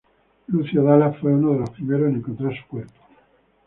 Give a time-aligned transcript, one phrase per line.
[0.47, 2.99] Lucio Dalla fue uno de los primeros en encontrar su cuerpo.